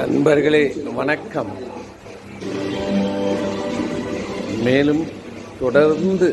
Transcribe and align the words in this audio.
நண்பர்களே 0.00 0.62
வணக்கம். 0.98 1.52
மேலும் 4.66 5.02
தொடர்ந்து 5.60 6.28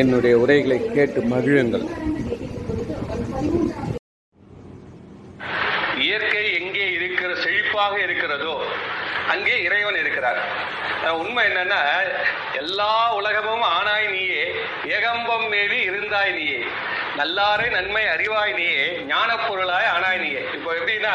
என்னுடைய 0.00 0.34
உரைகளை 0.42 0.78
கேட்டு 0.96 1.22
மகிழுங்கள். 1.32 1.86
இயற்கை 6.06 6.44
எங்கே 6.60 6.86
இருக்கிற 6.98 7.30
செழிப்பாக 7.44 7.94
இருக்கிறதோ 8.06 8.54
அங்கே 9.34 9.56
இறைவன் 9.68 10.00
இருக்கிறார். 10.02 10.42
உண்மை 11.22 11.42
என்னன்னா 11.48 11.80
எல்லா 12.60 12.92
உலகமும் 13.18 13.66
ஆனாய் 13.76 14.08
நீயே 14.14 14.44
ஏகம்பம் 14.96 15.46
மேவி 15.52 15.78
இருந்தாய் 15.88 16.32
நீயே. 16.38 16.60
நல்லாரை 17.18 17.68
நன்மை 17.68 18.04
அறிவாய் 18.08 18.54
நீயே 18.54 18.82
ஞான 19.06 19.30
பொருளாய் 19.38 19.88
ஆனாய் 19.88 20.18
நீயே 20.18 20.42
இப்போ 20.54 20.70
எப்படின்னா 20.74 21.14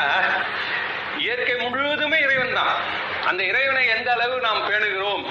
இயற்கை 1.17 1.55
முழுவதுமே 1.63 2.17
இறைவன் 2.19 2.55
தான் 2.55 2.73
அந்த 3.27 3.41
இறைவனை 3.43 3.83
எந்த 3.87 4.09
அளவு 4.11 4.35
நாம் 4.41 4.65
பேணுகிறோம் 4.67 5.23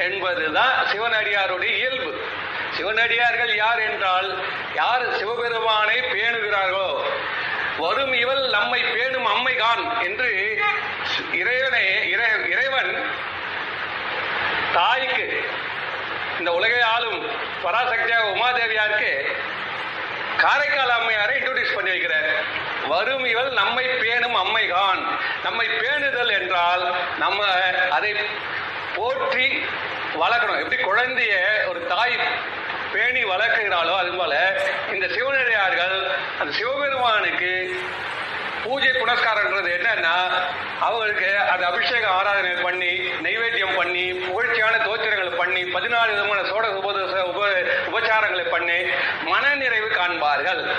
என்பதுதான் 0.00 0.74
சிவனடியாருடைய 0.90 1.72
இயல்பு. 1.76 2.10
சிவனடியார்கள் 2.76 3.52
யார் 3.56 3.80
என்றால் 3.80 4.28
யார் 4.74 5.04
சிவபெருமானை 5.16 5.96
பேணுகிறார்களோ 6.12 6.86
வரும் 7.78 8.14
இவள் 8.14 8.42
நம்மை 8.50 8.80
பேணும் 8.90 9.26
அம்மைகான் 9.26 9.82
என்று 10.04 10.30
இறைவனை 11.34 11.82
இறை- 12.12 12.46
இறைவன் 12.48 12.92
தாய்க்கு 14.74 15.26
இந்த 16.38 16.50
உலகை 16.52 16.80
ஆளும் 16.88 17.20
பராசக்தியாக 17.62 18.32
உமாதேவியாருக்கு 18.32 19.12
காரைக்கால் 20.42 20.96
அம்மையாரை 20.98 21.34
இன்ட்ரோடியூஸ் 21.38 21.76
பண்ணி 21.76 21.90
வைக்கிறார். 21.90 22.28
வரும் 22.92 23.26
இவள் 23.32 23.50
நம்மை 23.60 23.84
பேணும் 24.02 24.36
அம்மைகான். 24.44 25.02
நம்மை 25.46 25.66
பேணுதல் 25.80 26.32
என்றால் 26.38 26.84
நம்ம 27.18 27.40
அதை 27.96 28.12
போற்றி 28.96 29.46
வளர்க்கணும். 30.22 30.62
எப்படி 30.62 30.78
குழந்தைய 30.82 31.34
ஒரு 31.70 31.80
தாய் 31.92 32.16
பேணி 32.94 33.20
வளர்க்கிறாளோ 33.24 33.92
அது 34.02 34.12
போல 34.20 34.34
இந்த 34.94 35.06
சிவனடியார்கள் 35.16 35.96
அந்த 36.40 36.50
சிவபெருமானுக்கு 36.58 37.52
பூஜை 38.64 38.90
புனஸ்காரன்றது 38.92 39.68
என்னன்னா 39.76 40.16
அவங்களுக்கு 40.86 41.28
அது 41.52 41.62
அபிஷேக 41.68 42.04
ஆராதனை 42.16 42.50
பண்ணி 42.64 42.90
நைவேத்தியம் 43.26 43.78
பண்ணி 43.78 44.02
புகழ்ச்சியான 44.26 44.74
தோத்திரங்களை 44.86 45.32
பண்ணி 45.36 45.62
பதினாலு 45.76 46.10
விதமான 46.14 46.40
சோட 46.50 46.66
உபதேச 46.80 47.14
உப 47.30 47.40
உபச்சாரங்களை 47.90 48.44
பண்ணி 48.54 48.78
மனநிறைவு 50.30 50.74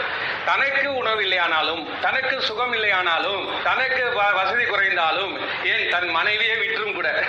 தனக்கு 0.46 0.96
உணவு 0.96 1.22
இல்லையானாலும் 1.22 2.00
தனக்கு 2.00 2.42
சுகம் 2.42 2.74
இல்லையானாலும் 2.74 3.62
தனக்கு 3.64 4.04
வ- 4.06 4.34
வசதி 4.34 4.66
குறைந்தாலும் 4.66 5.66
ஏன் 5.66 5.90
தன் 5.90 6.10
மனைவியே 6.10 6.56
விற்றும் 6.56 6.94
கூட? 6.94 7.24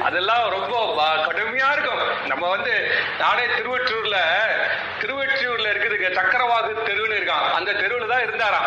அதெல்லாம் 0.00 0.50
ரொம்ப 0.50 0.76
கடுமையா 1.26 1.72
இருக்கும். 1.72 2.26
நம்ம 2.26 2.48
வந்து 2.48 2.94
நானே 3.18 3.46
திருவற்றூர்ல 3.46 4.16
திருவற்றூர்ல 5.00 5.68
இருக்கிறதுக்கு 5.70 6.14
சக்கரவாகு 6.14 6.72
தெருவுன்னு 6.86 7.18
இருக்கான். 7.20 7.52
அந்த 7.52 7.72
தெருவில் 7.72 8.08
தான் 8.08 8.22
இருந்தாராம். 8.22 8.66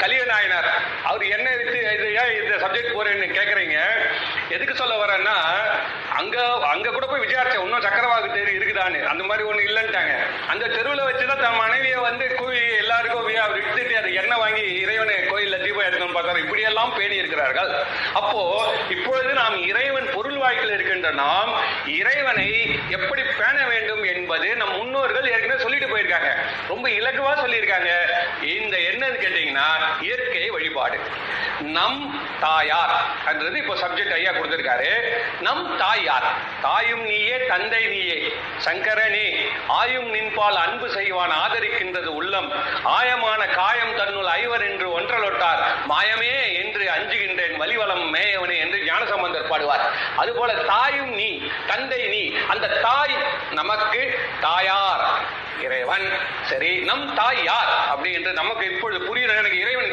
கலிய 0.00 0.24
நாயனார் 0.24 0.72
அவர் 1.02 1.24
என்ன 1.24 1.50
வித்து 1.50 1.92
இது 1.94 2.14
ஏன் 2.14 2.42
இந்த 2.42 2.66
சப்ஜெக்ட் 2.66 2.96
போறேன்னு 2.96 3.38
கேக்குறீங்க? 3.38 4.07
எதுக்கு 4.50 4.74
சொல்ல 4.74 4.94
வரேன்னா 5.04 5.36
அங்க 6.14 6.42
அங்க 6.72 6.90
கூட 6.90 7.06
போய் 7.06 7.20
விசாரிச்சேன். 7.20 7.62
இன்னும் 7.62 7.84
சக்கரவாக்கு 7.84 8.32
தெரு 8.32 8.52
இருக்குதான்னு. 8.58 9.04
அந்த 9.04 9.24
மாதிரி 9.24 9.48
ஒண்ணு 9.48 9.68
இல்லைன்ட்டாங்க. 9.68 10.14
அந்த 10.48 10.66
தெருவில் 10.66 11.00
வச்சுதான் 11.00 11.42
தன் 11.42 11.56
மனைவியை 11.56 11.98
வந்து 11.98 12.34
கூவி 12.34 12.58
எல்லாருக்கும் 12.76 13.36
அவர் 13.36 13.52
விட்டுட்டு 13.52 13.96
அதை 13.96 14.14
எண்ணெய் 14.14 14.38
வாங்கி 14.38 14.64
இறைவனை 14.80 15.14
கோயில்ல 15.14 15.62
தீபம் 15.62 15.84
எடுக்கணும்னு 15.84 16.18
பார்த்தாரு. 16.18 16.38
இப்படியெல்லாம் 16.38 16.94
பேணி 16.96 17.16
இருக்கிறார்கள். 17.16 17.84
அப்போ 18.12 18.40
இப்பொழுது 18.90 19.32
நாம் 19.32 19.62
இறைவன் 19.64 20.08
பொருள் 20.14 20.36
வாய்க்கில் 20.36 20.72
இருக்கின்ற 20.72 21.10
நாம் 21.10 21.50
இறைவனை 21.86 22.78
எப்படி 22.88 23.22
பேண 23.22 23.66
வேண்டும் 23.66 24.02
என்பது 24.02 24.56
நம் 24.56 24.76
முன்னோர்கள் 24.76 25.30
ஏற்கனவே 25.30 25.60
சொல்லிட்டு 25.60 25.96
போயிருக்காங்க. 25.96 26.30
ரொம்ப 26.68 26.88
இலகுவா 26.88 27.32
சொல்லியிருக்காங்க. 27.44 27.90
இந்த 28.42 28.76
என்னன்னு 28.76 29.20
கேட்டீங்கன்னா 29.24 29.68
இயற்கை 30.00 30.50
வழிபாடு. 30.50 30.98
நம் 31.60 32.24
தாயார் 32.40 33.00
என்றது 33.28 33.58
இப்போ 33.58 33.74
சப்ஜெக்ட் 33.74 34.12
ஐயா 34.12 34.30
கொடுத்திருக்காரு. 34.30 35.00
நம் 35.40 35.76
தாயார். 35.76 36.32
தாயும் 36.62 37.04
நீயே 37.04 37.46
தந்தை 37.46 37.86
நீயே. 37.86 38.32
சங்கரனே 38.64 39.48
ஆயும் 39.66 40.14
நின்பால் 40.14 40.56
அன்பு 40.56 40.90
செய்வான் 40.90 41.30
ஆதரிக்கின்றது 41.30 42.04
உள்ளம். 42.04 42.52
ஆயமான 42.84 43.54
காயம் 43.54 43.96
தன்னுள் 43.96 44.26
ஐவர் 44.26 44.70
என்று 44.70 45.00
ஒன்றலொட்டார். 45.00 45.62
மாயமே 45.88 46.54
என்று 46.54 46.90
அஞ்சுகின்றேன் 46.90 47.56
வலிவலம் 47.56 48.14
மேயவனே 48.14 48.58
என்று 48.58 48.84
ஞானசம்பந்தர் 48.84 49.50
பாடுவார். 49.50 49.84
அதுபோல 50.16 50.54
தாயும் 50.54 51.14
நீ 51.14 51.50
தந்தை 51.66 52.06
நீ 52.06 52.36
அந்த 52.48 52.66
தாய் 52.66 53.16
நமக்கு 53.50 54.18
தாயார். 54.40 55.46
இறைவன். 55.60 56.12
சரி 56.42 56.80
நம் 56.80 57.14
தாய் 57.14 57.44
யார்? 57.44 57.88
அப்படி 57.88 58.12
என்று 58.12 58.32
நமக்கு 58.32 58.74
இப்பொழுது 58.74 59.06
புரியுற 59.06 59.36
எனக்கு 59.36 59.60
இறைவன் 59.60 59.92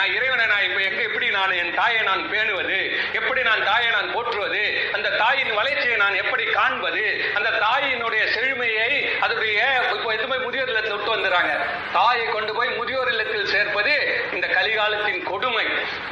நான் 0.00 0.14
இறைவனை 0.18 0.44
நான் 0.50 0.66
இப்ப 0.66 0.78
எங்க 0.82 1.00
எப்படி 1.06 1.26
நான் 1.30 1.50
என் 1.52 1.74
தாயை 1.78 2.02
நான் 2.08 2.22
பேணுவது? 2.30 2.76
எப்படி 3.18 3.40
நான் 3.48 3.64
தாயை 3.64 3.88
நான் 3.96 4.12
போற்றுவது? 4.14 4.60
அந்த 4.96 5.08
தாயின் 5.22 5.50
வளர்ச்சியை 5.58 5.96
நான் 6.02 6.16
எப்படி 6.20 6.44
காண்பது? 6.58 7.02
அந்த 7.38 7.50
தாயினுடைய 7.64 8.22
செழுமையை 8.34 8.88
அதனுடைய 9.24 9.58
இப்போ 9.94 10.08
எதுவுமே 10.16 10.38
முதியோர் 10.44 10.70
இல்லத்தில் 10.72 10.94
விட்டு 10.96 11.14
வந்துடுறாங்க? 11.16 11.52
தாயை 11.96 12.24
கொண்டு 12.26 12.54
போய் 12.58 12.70
முதியோர் 12.78 13.10
இல்லத்தில் 13.14 13.50
சேர்ப்பது 13.54 13.92
இந்த 14.32 14.46
கலிகாலத்தின் 14.56 15.20
கொடுமை. 15.30 15.66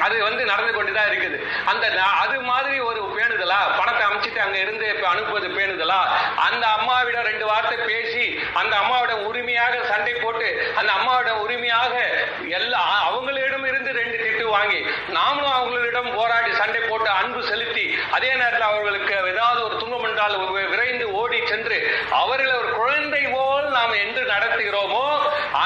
அது 0.07 0.19
வந்து 0.29 0.45
நடந்து 0.53 0.75
கொண்டுதான் 0.75 1.09
இருக்குது. 1.13 1.39
அந்த 1.73 1.87
அது 2.25 2.37
மாதிரி 2.51 2.77
ஒரு 2.91 3.01
பேணுதலா? 3.17 3.61
பணத்தை 3.79 4.05
அமைச்சிட்டு 4.09 4.43
அங்க 4.47 4.59
இருந்து 4.59 4.85
இப்ப 4.95 5.09
அனுப்புவது 5.15 5.49
பேணுதலா? 5.59 6.01
அந்த 6.49 6.65
அம்மாவிடம் 6.77 7.29
ரெண்டு 7.31 7.47
வார்த்தை 7.53 7.79
பேசி 7.93 8.27
அந்த 8.55 8.75
அம்மாவிடம் 8.83 9.25
உரிமையாக 9.31 9.75
சண்டை 9.93 10.15
போட்டு 10.15 10.51
அந்த 10.77 10.91
அம்மாவிடம் 10.99 11.43
உரிமையாக 11.47 11.95
எல்லா 12.59 12.85
அவங்களிடம் 13.09 13.58
இருந்து 14.49 14.57
வாங்கி 14.57 14.81
நாமளும் 15.17 15.57
அவங்களிடம் 15.57 16.11
போராடி 16.17 16.51
சண்டை 16.61 16.81
போட்டு 16.81 17.11
அன்பு 17.21 17.41
செலுத்தி 17.51 17.85
அதே 18.17 18.31
நேரத்தில் 18.41 18.69
அவர்களுக்கு 18.71 19.15
ஏதாவது 19.33 19.61
ஒரு 19.67 19.75
துன்பம் 19.83 20.07
என்றால் 20.09 20.37
விரைந்து 20.73 21.07
ஓடி 21.21 21.39
சென்று 21.51 21.79
அவர்களை 22.21 22.55
ஒரு 22.63 22.71
குழந்தை 22.81 23.23
போல் 23.35 23.69
நாம் 23.71 23.95
என்று 24.05 24.23
நடத்துகிறோமோ 24.33 25.07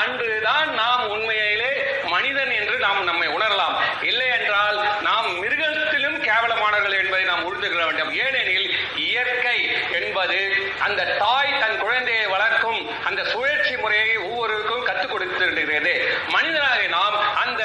அன்றுதான் 0.01 0.71
நாம் 0.83 1.05
உண்மையிலே 1.15 1.73
மனிதன் 2.15 2.53
என்று 2.61 2.77
நாம் 2.79 3.01
நம்மை 3.05 3.29
உணரலாம். 3.37 3.77
இல்லை 4.11 4.29
என்றால் 4.39 4.79
நாம் 5.09 5.29
மிருகத்திலும் 5.43 6.19
கேவலமானவர்கள் 6.27 6.99
என்பதை 7.01 7.25
நாம் 7.25 7.45
உறுதி 7.49 7.69
கொள்ள 7.69 7.85
வேண்டும். 7.87 8.13
ஏனெனில் 8.25 8.69
இயற்கை 9.07 9.59
என்பது 10.01 10.39
அந்த 10.87 11.09
தாய் 11.23 11.59
தன் 11.63 11.79
குழந்தையை 11.85 12.27
வளர்க்கும் 12.35 12.81
அந்த 13.09 13.21
சுழற்சி 13.33 13.75
முறையை 13.77 14.17
ஒவ்வொருவருக்கும் 14.27 14.87
கற்றுக் 14.89 15.13
கொடுத்திருக்கிறது 15.13 15.95
மனிதனாக 16.35 16.81
நாம் 16.99 17.17
அந்த 17.45 17.63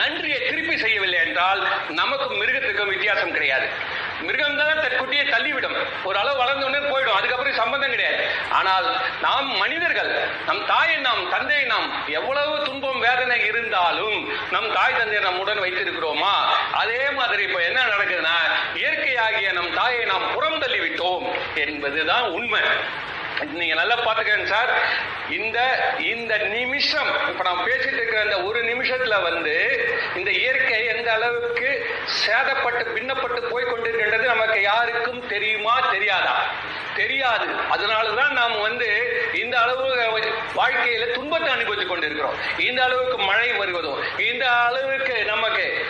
நன்றியை 0.00 0.40
திருப்பி 0.48 0.76
செய்யவில்லை 0.82 1.18
நமக்கும் 2.00 2.40
மிருகத்துக்கும் 2.40 2.92
வித்தியாசம் 2.94 3.34
கிடையாது. 3.36 3.66
மிருகம் 4.20 4.58
தான் 4.58 4.80
தன் 4.82 4.98
குட்டியை 5.00 5.24
தள்ளிவிடும். 5.34 5.76
ஒரு 6.08 6.16
அளவு 6.22 6.38
வளர்ந்தோடனே 6.42 6.80
போயிடும். 6.92 7.18
அதுக்கப்புறம் 7.18 7.60
சம்பந்தம் 7.60 7.92
கிடையாது. 7.94 8.22
ஆனால் 8.50 8.88
நாம் 9.22 9.48
மனிதர்கள் 9.56 10.12
நம் 10.46 10.62
தாயை 10.66 10.98
நாம் 11.06 11.22
தந்தையை 11.30 11.64
நாம் 11.64 11.88
எவ்வளவு 12.18 12.54
துன்பம் 12.64 13.00
வேதனை 13.06 13.38
இருந்தாலும் 13.50 14.16
நம் 14.50 14.72
தாய் 14.72 14.98
தந்தையை 14.98 15.32
உடன் 15.42 15.62
வைத்திருக்கிறோமா? 15.64 16.34
அதே 16.82 17.02
மாதிரி 17.10 17.42
இப்ப 17.48 17.60
என்ன 17.68 17.80
நடக்குதுன்னா 17.92 18.36
இயற்கையாகிய 18.74 19.52
நம் 19.52 19.74
தாயை 19.74 20.04
நாம் 20.04 20.26
புறம் 20.34 20.60
தள்ளிவிட்டோம் 20.62 21.26
என்பதுதான் 21.66 22.26
உண்மை. 22.38 22.64
நீங்க 23.46 23.74
நல்லா 23.74 23.96
பாத்துக்கங்க 23.98 24.44
சார். 24.44 24.70
இந்த 25.30 25.58
இந்த 25.98 26.38
நிமிஷம் 26.38 27.28
இப்ப 27.28 27.42
நான் 27.44 27.64
பேசிட்டு 27.66 27.92
இருக்கிற 27.92 28.22
இந்த 28.22 28.42
ஒரு 28.42 28.64
நிமிஷத்துல 28.64 29.22
வந்து 29.22 29.54
இந்த 30.16 30.30
இயற்கை 30.30 30.84
எந்த 30.86 31.12
அளவுக்கு 31.12 31.86
சேதப்பட்டு 32.26 32.84
பின்னப்பட்டு 32.96 33.40
போய் 33.50 33.64
கொண்டிருக்கின்றது 33.64 34.26
நமக்கு 34.26 34.62
யாருக்கும் 34.62 35.26
தெரியுமா 35.26 35.80
தெரியாதா? 35.90 36.36
தெரியாது. 36.96 37.46
அதனாலதான் 37.46 38.32
நாம் 38.32 38.60
வந்து 38.60 38.88
இந்த 39.34 39.60
அளவு 39.60 39.88
வாழ்க்கையில 40.56 41.12
துன்பத்தை 41.12 41.52
அனுபவித்துக் 41.52 41.88
கொண்டிருக்கிறோம். 41.88 42.34
இந்த 42.58 42.84
அளவுக்கு 42.84 43.18
மழை 43.18 43.52
வருவதும் 43.52 44.18
இந்த 44.18 44.50
அளவுக்கு 44.50 45.24
நமக்கு 45.24 45.86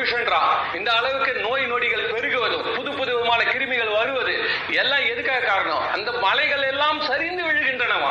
கார்பன் 0.00 0.76
இந்த 0.78 0.90
அளவுக்கு 0.98 1.32
நோய் 1.46 1.64
நொடிகள் 1.70 2.04
பெருகுவதும் 2.12 2.66
புது 2.76 2.90
புது 2.98 3.10
விதமான 3.16 3.40
கிருமிகள் 3.50 3.92
வருவது 3.98 4.34
எல்லாம் 4.80 5.04
எதுக்காக 5.12 5.42
காரணம்? 5.46 5.84
அந்த 5.96 6.10
மலைகள் 6.24 6.64
எல்லாம் 6.72 7.00
சரிந்து 7.08 7.42
விழுகின்றனவா? 7.48 8.10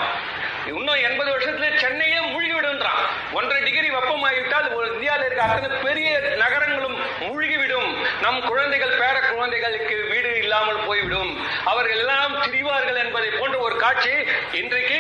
இன்னும் 0.72 1.02
எண்பது 1.08 1.30
வருஷத்துல 1.36 1.68
சென்னையே 1.84 2.20
மூழ்கி 2.32 2.54
விடுன்றான் 2.56 3.02
ஒன்றரை 3.38 3.62
டிகிரி 3.68 3.90
வெப்பமாகிவிட்டால் 3.96 4.68
ஒரு 4.80 4.88
இந்தியாவில் 4.94 5.26
இருக்க 5.26 5.44
அத்தனை 5.48 5.78
பெரிய 5.88 6.10
நகரங்களும் 6.44 6.98
மூழ்கிவிடும். 7.26 7.90
நம் 8.24 8.40
குழந்தைகள் 8.50 8.98
பேர 9.02 9.16
குழந்தைகளுக்கு 9.32 9.98
வீடு 10.12 10.32
இல்லாமல் 10.44 10.86
போய்விடும். 10.88 11.32
அவர்கள் 11.72 11.98
எல்லாம் 11.98 12.36
திரிவார்கள் 12.44 13.02
என்பதை 13.06 13.32
போன்ற 13.40 13.58
ஒரு 13.68 13.78
காட்சி 13.86 14.16
இன்றைக்கு 14.62 15.00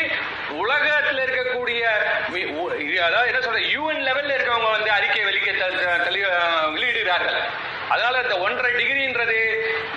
உலகத்தில் 0.64 1.24
இருக்கக்கூடிய 1.26 1.84
அதாவது 3.08 3.30
என்ன 3.32 3.42
சொல்ற 3.46 3.62
யூஎன் 3.76 4.06
லெவல்ல 4.08 4.36
இருக்கவங்க 4.38 4.70
வந்து 4.76 4.92
அறிக்கை 4.98 5.24
வெளிக்க 5.28 5.48
அதனால 7.94 8.22
இந்த 8.26 8.36
ஒன்றரை 8.46 8.72
டிகிரின்றது 8.80 9.40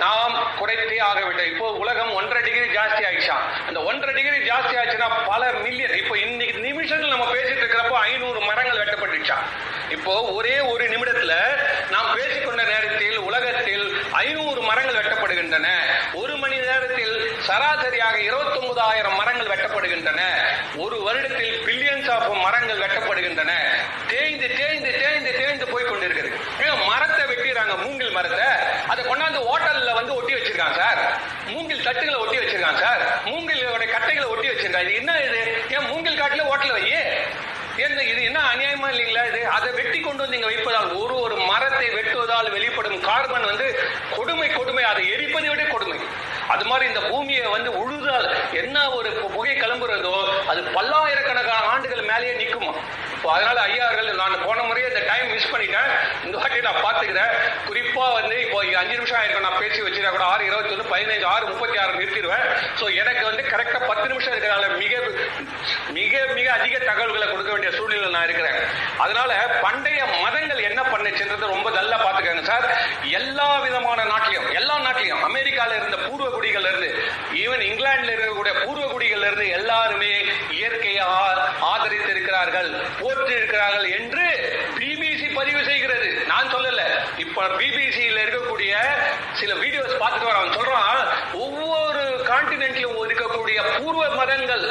நாம் 0.05 0.35
குறைத்தே 0.61 0.99
ஆக 1.11 1.19
வேண்டும் 1.27 1.51
இப்போ 1.53 1.67
உலகம் 1.83 2.13
ஒன்றரை 2.19 2.43
டிகிரி 2.49 2.69
ஜாஸ்தி 2.79 3.03
ஆயிடுச்சான் 3.09 3.45
அந்த 3.69 3.81
ஒன்றரை 3.91 4.15
டிகிரி 4.19 4.39
ஜாஸ்தி 4.51 4.75
ஆச்சுன்னா 4.83 5.09
பல 5.33 5.43
மில்லியன் 5.65 5.99
இப்போ 6.03 6.17
இன்னைக்கு 6.27 6.59
நிமிஷங்கள் 6.69 7.15
நம்ம 7.15 7.29
பேசிட்டு 7.35 7.63
இருக்கிறப்போ 7.63 7.99
ஐநூறு 8.11 8.41
மரங்கள் 8.49 8.81
வெட்டப்பட்டுச்சான் 8.83 9.47
இப்போ 9.97 10.15
ஒரே 10.37 10.55
ஒரு 10.73 10.85
நிமிடத்துல 10.93 11.35
நாம் 11.95 12.15
பேசிக்கொண்ட 12.19 12.63
நேரத்தில் 12.73 13.19
உலகத்தில் 13.29 13.85
ஐநூறு 14.23 14.61
மரங்கள் 14.69 14.99
வெட்டப்படுகின்றன. 14.99 15.69
ஒரு 16.21 16.35
மணி 16.43 16.57
நேரத்தில் 16.67 17.15
சராசரியாக 17.47 18.17
29000 18.29 19.11
மரங்கள் 19.21 19.51
வெட்டப்படுகின்றன. 19.53 20.21
ஒரு 20.85 20.97
வருடத்தில் 21.07 21.57
பில்லியன்ஸ் 21.67 22.11
ஆஃப் 22.15 22.29
மரங்கள் 22.45 22.83
வெட்டப்படுகின்றன. 22.85 23.53
தேய்ந்து 24.13 24.49
தேய்ந்து 24.59 24.91
தேய்ந்து 25.03 25.33
தேய்ந்து 25.41 25.67
போய் 25.73 25.89
கொண்டிருக்கிறது. 25.91 26.39
மரம் 26.91 27.12
மரத்தை 27.73 27.89
மூங்கில் 27.89 28.17
மரத்தை 28.17 28.47
அதை 28.93 29.03
கொண்டாந்து 29.05 29.39
ஹோட்டல்ல 29.49 29.93
வந்து 29.99 30.13
ஒட்டி 30.19 30.33
வச்சிருக்காங்க 30.37 30.77
சார். 30.83 31.01
மூங்கில் 31.53 31.85
தட்டுகளை 31.87 32.19
ஒட்டி 32.23 32.37
வச்சிருக்காங்க 32.41 32.81
சார். 32.87 33.03
மூங்கிலோட 33.29 33.85
கட்டைகளை 33.95 34.27
ஒட்டி 34.33 34.49
வச்சிருக்காங்க. 34.51 34.89
இது 34.89 35.01
என்ன 35.01 35.13
இது? 35.27 35.41
ஏன் 35.75 35.89
மூங்கில் 35.91 36.21
காட்டுல 36.21 36.45
ஹோட்டல் 36.51 36.75
வை 36.77 36.83
இது 37.83 38.23
என்ன 38.29 38.41
அநியாயமா 38.53 38.89
இல்லைங்களா 38.93 39.23
இது? 39.29 39.41
அதை 39.57 39.69
வெட்டி 39.77 39.99
கொண்டு 40.01 40.23
வந்து 40.23 40.37
இங்க 40.39 40.49
வைப்பதால் 40.51 40.91
ஒரு 41.03 41.15
ஒரு 41.25 41.37
மரத்தை 41.51 41.87
வெட்டுவதால் 41.95 42.51
வெளிப்படும் 42.57 43.01
கார்பன் 43.07 43.49
வந்து 43.51 43.67
கொடுமை 44.17 44.49
கொடுமை. 44.49 44.83
அதை 44.91 45.03
எரிப்பதை 45.15 45.49
விட 45.53 45.65
கொடுமை. 45.71 45.99
அது 46.53 46.65
மாதிரி 46.71 46.85
இந்த 46.91 47.03
பூமியை 47.11 47.47
வந்து 47.55 47.71
உழுதால் 47.83 48.29
என்ன 48.63 48.77
ஒரு 48.97 49.11
புகை 49.35 49.55
கிளம்புறதோ 49.63 50.15
அது 50.51 50.61
பல்லாயிரக்கணக்கான 50.77 51.69
ஆண்டுகள் 51.73 52.09
மேலேயே 52.11 52.35
நிற்குமா? 52.43 52.73
இப்போ 53.17 53.29
அதனால 53.35 53.59
ஐயா 53.69 53.85
அவர்கள் 53.89 54.21
நான் 54.23 54.45
போன 54.47 54.63
முறையே 54.69 54.89
இந்த 54.93 55.03
டைம் 55.11 55.33
மிஸ் 55.35 55.53
பண்ணிட்டேன். 55.53 55.91
எல்லாத்தையும் 56.53 56.71
நான் 56.71 56.87
பார்த்துக்கிறேன். 56.87 57.33
குறிப்பா 57.69 58.07
வந்து 58.19 58.35
இப்போ 58.45 58.59
அஞ்சு 58.81 58.97
நிமிஷம் 58.99 59.19
ஆயிருக்கும். 59.19 59.47
நான் 59.47 59.61
பேசி 59.63 59.79
வச்சிருக்கா 59.85 60.13
கூட 60.15 60.25
ஆறு 60.33 60.43
இருபத்தி 60.49 60.73
ஒன்று 60.75 60.93
பதினஞ்சு 60.93 61.27
ஆறு 61.35 61.45
முப்பத்தி 61.51 61.77
ஆறு 61.83 61.93
நிறுத்திடுவேன். 62.01 62.45
ஸோ 62.81 62.85
எனக்கு 63.03 63.25
வந்து 63.31 63.43
கரெக்டா 63.53 63.79
பத்து 63.91 64.07
நிமிஷம் 64.13 64.35
இருக்கிறனால 64.35 64.67
மிக 64.83 64.93
மிக 65.99 66.21
மிக 66.39 66.47
அதிக 66.59 66.75
தகவல்களை 66.91 67.27
கொடுக்க 67.31 67.51
வேண்டிய 67.55 67.71
சூழ்நிலை 67.79 68.11
நான் 68.17 68.27
இருக்கிறேன். 68.29 68.59
அதனால 69.05 69.31
பண்டைய 69.65 70.01
மதங்கள் 70.25 70.67
என்ன 70.71 70.81
பண்ணுச்சுன்றது 70.93 71.53
ரொம்ப 71.55 71.69
நல்லா 71.79 71.97
பாத்துக்கோங்க 72.05 72.45
சார். 72.53 72.67
எல்லா 73.21 73.49
விதமான 73.67 74.01
நாட்டிலையும் 74.13 74.49
எல்லா 74.61 74.77
நாட்டிலையும் 74.87 75.25
அமெரிக்கால 75.29 75.77
இருந்த 75.81 75.99
பூர்வ 76.07 76.29
குடிகள் 76.37 76.69
இருந்து 76.71 76.91
ஈவன் 77.43 77.67
இங்கிலாந்துல 77.71 78.15
இருக்கக்கூடிய 78.15 78.55
பூர்வ 78.65 78.85
குடிகள் 78.95 79.27
இருந்து 79.29 79.49
எல்லாருமே 79.59 80.13
இயற்கையை 80.59 81.05
ஆதரித்திருக்கிறார்கள் 81.11 81.71
ஆதரித்து 81.73 82.11
இருக்கிறார்கள் 82.15 82.71
போற்றி 83.01 83.33
இருக்கிறார்கள் 83.41 83.89
என்று 83.99 84.27
பிபிசி 84.79 85.29
பதிவு 85.39 85.63
செய்கிறது 85.71 86.09
நான் 86.33 86.53
சொல்லல 86.55 86.83
இப்ப 87.23 87.47
பிபிசியில 87.59 88.23
இருக்கக்கூடிய 88.25 88.73
சில 89.33 89.55
வீடியோஸ் 89.55 90.01
பார்த்துட்டு 90.01 90.31
அவன் 90.31 90.57
சொல்றான் 90.57 91.01
ஒவ்வொரு 91.33 92.03
கான்டினென்ட்லயும் 92.31 93.01
இருக்கக்கூடிய 93.07 93.59
பூர்வ 93.79 94.09
மதங்கள் 94.11 94.67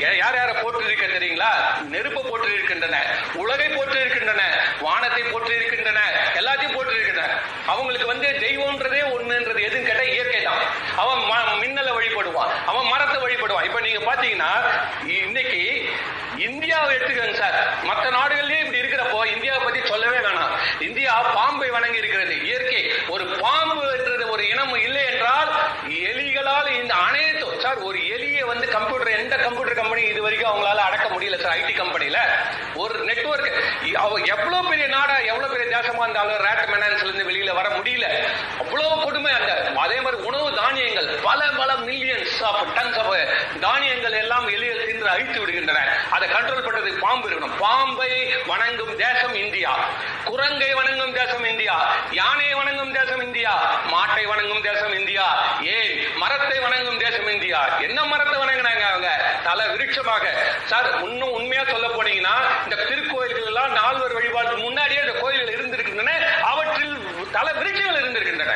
யார் 0.00 0.36
யாரை 0.36 0.54
போற்று 0.54 0.84
இருக்க 0.84 1.06
தெரியுங்களா? 1.06 1.50
நெருப்பை 1.84 2.22
போற்று 2.22 2.54
இருக்கின்றன 2.54 2.96
உலகை 3.34 3.68
போற்று 3.68 4.00
இருக்கின்றன 4.00 4.42
வானத்தை 4.80 5.22
போற்று 5.22 5.56
இருக்கின்றன 5.56 6.00
எல்லாத்தையும் 6.34 6.74
போற்று 6.74 6.94
இருக்கின்றன 6.94 7.30
அவங்களுக்கு 7.66 8.06
வந்து 8.06 8.28
தெய்வம்ன்றதே 8.40 9.00
ஒண்ணுன்றது 9.14 9.60
எதுன்னு 9.68 9.86
கேட்டா 9.86 10.02
இயற்கை 10.02 10.42
தான். 10.42 10.62
அவன் 10.96 11.18
ம- 11.22 11.54
மின்னலை 11.62 11.92
வழிபடுவான் 11.92 12.52
அவன் 12.66 12.86
மரத்தை 12.86 13.18
வழிபடுவான். 13.22 13.64
இப்ப 13.64 13.80
நீங்க 13.80 14.02
பாத்தீங்கன்னா 14.10 14.50
இன்னைக்கு 15.08 15.60
இந்தியாவை 16.36 16.96
எடுத்துக்கோங்க 16.96 17.32
சார். 17.32 17.56
மற்ற 17.82 18.10
நாடுகள்லயும் 18.10 18.64
இப்படி 18.64 18.80
இருக்கிறப்போ 18.80 19.34
இந்தியாவை 19.34 19.62
பத்தி 19.64 19.88
சொல்லவே 19.88 20.18
வேணாம். 20.18 20.45
இந்தியா 20.80 21.22
பாம்பை 21.34 21.70
வணங்கி 21.70 21.98
இருக்கிறது 21.98 22.44
இயற்கை 22.44 22.90
ஒரு 23.08 23.24
பாம்பு 23.40 23.96
என்றது 23.98 24.30
ஒரு 24.30 24.48
இனம் 24.48 24.74
இல்லை 24.74 25.04
என்றால் 25.12 25.50
எலிகளால் 25.88 26.70
இந்த 26.80 26.94
அனைத்து 26.94 27.60
சார் 27.60 27.78
ஒரு 27.78 27.98
எலியை 27.98 28.44
வந்து 28.44 28.68
கம்ப்யூட்டர் 28.68 29.18
எந்த 29.18 29.36
கம்ப்யூட்டர் 29.36 29.74
கம்பெனி 29.74 30.02
இது 30.02 30.22
வரைக்கும் 30.22 30.50
அவங்களால 30.50 30.82
அடக்க 30.88 31.06
முடியல 31.08 31.40
சார் 31.40 31.56
ஐடி 31.58 31.74
கம்பெனியில. 31.78 32.18
ஒரு 32.74 33.04
நெட்வொர்க் 33.04 33.50
எவ்வளவு 34.34 34.68
பெரிய 34.68 34.86
நாடா 34.86 35.16
எவ்வளவு 35.18 35.56
பெரிய 35.56 35.76
தேசமா 35.76 36.02
இருந்தாலும் 36.02 36.42
ரேட் 36.46 36.70
மெனான்ஸ்ல 36.72 37.06
இருந்து 37.06 37.28
வெளியில 37.30 37.54
வர 37.54 37.68
முடியல. 37.68 38.06
அவ்வளவு 38.58 39.02
கொடுமை 39.04 39.32
அந்த 39.32 39.72
அதே 39.84 40.00
மாதிரி 40.00 40.22
உணவு 40.22 40.54
தானியங்கள் 40.54 41.08
பல 41.22 41.40
பல 41.56 41.72
மில்லியன்ஸ் 41.72 42.42
ஆஃப் 42.42 42.72
டன்ஸ் 42.76 42.98
ஆஃப் 43.02 43.58
தானியங்கள் 43.60 44.12
எல்லாம் 44.12 44.48
எலிகள் 44.48 44.86
தின்று 44.86 45.08
அழித்து 45.08 45.46
விடுகின்றன. 45.46 45.82
அதை 46.10 46.28
கண்ட்ரோல் 46.28 46.66
பண்றதுக்கு 46.66 46.98
பாம்பு 46.98 47.30
இருக்கணும். 47.30 47.56
பாம்பை 47.58 48.12
வணங்கும் 48.46 48.96
தேசம் 48.96 49.34
இந்தியா. 49.34 49.74
குரங்கை 50.30 50.68
வணங்கும் 50.74 51.14
தேசம் 51.18 51.46
இந்தியா 51.50 51.74
யானையை 52.18 52.54
வணங்கும் 52.60 52.92
தேசம் 52.98 53.22
இந்தியா 53.26 53.52
மாட்டை 53.92 54.24
வணங்கும் 54.32 54.64
தேசம் 54.68 54.94
இந்தியா 55.00 55.26
ஏன் 55.76 55.92
மரத்தை 56.22 56.58
வணங்கும் 56.64 57.00
தேசம் 57.04 57.28
இந்தியா? 57.34 57.60
என்ன 57.86 57.98
மரத்தை 58.12 58.36
வணங்கினாங்க 58.42 58.84
அவங்க? 58.90 59.10
தல 59.44 59.60
விருட்சமாக. 59.72 60.24
சார் 60.70 60.88
இன்னும் 61.08 61.34
உண்மையா 61.38 61.64
சொல்ல 61.64 61.86
போனீங்கன்னா 61.88 62.34
இந்த 62.64 62.76
திருக்கோயில்கள் 62.90 63.48
எல்லாம் 63.50 63.72
நால்வர் 63.72 64.16
வழிபாட்டுக்கு 64.18 64.62
முன்னாடியே 64.62 65.02
இந்த 65.04 65.14
கோயில்கள் 65.22 65.54
இருந்திருக்கின்றன 65.56 66.14
அவற்றில் 66.52 66.94
தல 67.36 67.46
விருட்சங்கள் 67.58 68.00
இருந்திருக்கின்றன. 68.02 68.54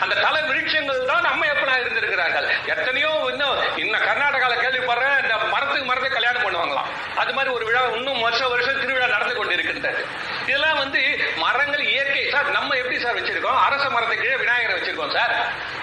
அந்த 0.00 0.14
தல 0.26 0.36
விருட்சங்கள் 0.48 1.08
தான் 1.12 1.26
நம்ம 1.28 1.46
எப்பனா 1.52 1.76
இருந்திருக்கிறார்கள்? 1.82 2.48
எத்தனையோ 2.74 3.12
இன்னும் 3.32 3.58
இன்னும் 3.82 4.06
கர்நாடகால 4.08 4.52
கேள்விப்படுறேன் 4.64 5.16
இந்த 5.22 5.34
மரத்துக்கு 5.54 5.86
மரத்தை 5.90 6.10
கல்யாணம் 6.10 6.44
பண்ணுவாங்களாம். 6.46 6.90
அது 7.22 7.32
மாதிரி 7.36 7.52
ஒரு 7.56 7.64
விழா 7.68 7.82
இன்னும் 7.98 8.20
வருஷம் 8.26 8.52
வருஷம் 8.54 8.80
திருவிழா 8.82 9.08
நடந்து 9.16 9.34
கொண்டிருக்கின்றது. 9.38 10.02
இதெல்லாம் 10.48 10.78
வந்து 10.82 11.00
மரங்கள் 11.42 11.82
இயற்கை. 11.92 12.22
சார் 12.34 12.48
நம்ம 12.56 12.76
எப்படி 12.82 12.96
சார் 13.02 13.16
வச்சிருக்கோம்? 13.18 13.58
அரச 13.66 13.84
மரத்தை 13.94 14.16
கீழே 14.18 14.36
விநாயகரை 14.42 14.74
வச்சிருக்கோம் 14.76 15.14
சார். 15.16 15.32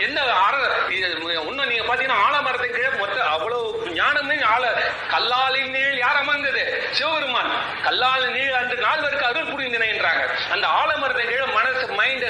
என்ன 0.06 0.24
அர 0.46 0.56
இது 0.96 1.08
இன்னும் 1.50 1.70
நீங்க 1.72 1.86
பாத்தீங்கன்னா 1.90 2.20
ஆலமரத்துக்கு 2.28 2.78
கீழே 2.78 2.92
மொத்த 3.02 3.18
அவ்வளவு 3.34 3.92
ஞானமே 4.00 4.38
ஆல 4.54 4.66
கல்லாலின் 5.14 5.72
நீள் 5.76 5.98
யார் 6.04 6.20
அமர்ந்தது? 6.22 6.64
சிவபெருமான். 6.98 7.52
கல்லால் 7.88 8.26
நீள் 8.38 8.56
அன்று 8.60 8.78
நால்வருக்கு 8.86 9.30
அருள் 9.30 9.52
புரிந்தினைன்றாங்க 9.52 10.24
அந்த 10.56 10.66
ஆலமரத்தை 10.82 11.26
கீழே 11.32 11.48
மனசு 11.58 11.86
மைண்ட் 12.00 12.28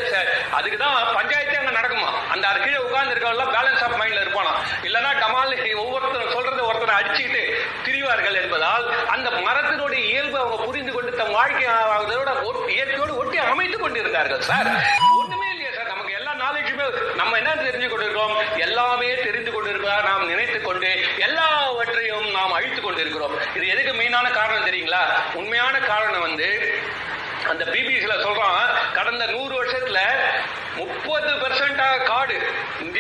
அதுக்கு 0.57 0.77
தான் 0.83 0.95
பஞ்சாயத்தே 1.17 1.57
அங்க 1.61 1.73
நடக்குமா? 1.79 2.09
அந்த 2.33 2.45
அது 2.51 2.59
கீழே 2.65 2.79
உட்கார்ந்து 2.85 3.13
இருக்கவங்க 3.15 3.47
பேலன்ஸ் 3.57 3.83
ஆஃப் 3.85 3.97
மைண்ட்ல 4.01 4.23
இருப்பானா? 4.25 4.53
இல்லைன்னா 4.87 5.11
டமால் 5.23 5.53
ஒவ்வொருத்தரும் 5.83 6.33
சொல்றத 6.35 6.61
ஒருத்தரை 6.69 6.93
அடிச்சுக்கிட்டு 6.99 7.43
திரிவார்கள் 7.85 8.41
என்பதால் 8.43 8.85
அந்த 9.15 9.27
மரத்தை 9.47 9.73
இயல்பு 10.11 10.37
அவங்க 10.39 10.57
புரிந்து 10.67 10.91
கொண்டு 10.93 11.11
தம் 11.19 11.24
வாழ்க்கை 11.35 11.65
அதோட 11.97 12.29
இயற்கையோடு 12.69 13.17
ஒட்டி 13.17 13.37
அமைத்துக் 13.37 13.81
கொண்டிருந்தார்கள் 13.81 14.41
சார். 14.41 14.69
ஒண்ணுமே 15.19 15.47
இல்லையா 15.49 15.71
சார். 15.75 15.87
நமக்கு 15.87 16.13
எல்லா 16.13 16.31
நாலேஜுமே 16.43 16.85
நம்ம 17.15 17.37
என்ன 17.37 17.51
தெரிஞ்சு 17.55 17.87
கொண்டிருக்கிறோம்? 17.89 18.35
எல்லாமே 18.57 19.09
தெரிந்து 19.23 19.51
கொண்டிருக்கிறதா 19.51 20.03
நாம் 20.03 20.27
நினைத்துக் 20.27 20.63
கொண்டு 20.63 20.89
எல்லாவற்றையும் 21.19 22.31
நாம் 22.31 22.51
அழித்துக் 22.51 22.83
கொண்டிருக்கிறோம். 22.83 23.35
இது 23.55 23.67
எதுக்கு 23.67 23.93
மெயினான 23.93 24.31
காரணம் 24.31 24.67
தெரியுங்களா? 24.67 25.03
உண்மையான 25.33 25.79
காரணம் 25.79 26.21
வந்து 26.21 26.49
அந்த 27.49 27.63
பிபிசில 27.65 28.13
சொல்றான் 28.25 28.61
கடந்த 28.93 29.25
நூறு 29.25 29.53
வருஷத்துல 29.59 29.99
முப்பது 30.75 31.31
பெர்சென்டா 31.33 31.89
காடு 32.03 32.37